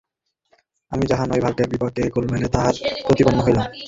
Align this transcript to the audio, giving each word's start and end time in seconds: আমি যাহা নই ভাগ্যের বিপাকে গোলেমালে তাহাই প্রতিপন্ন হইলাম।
আমি 0.91 1.03
যাহা 1.07 1.23
নই 1.25 1.41
ভাগ্যের 1.45 1.67
বিপাকে 1.71 2.01
গোলেমালে 2.13 2.47
তাহাই 2.53 2.75
প্রতিপন্ন 3.05 3.39
হইলাম। 3.45 3.65